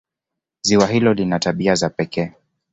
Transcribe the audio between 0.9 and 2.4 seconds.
lina tabia za pekee.